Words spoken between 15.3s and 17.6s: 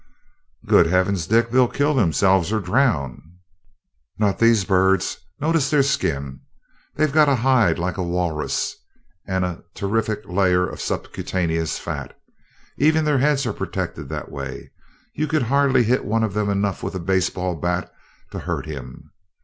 hardly hit one of them enough with a baseball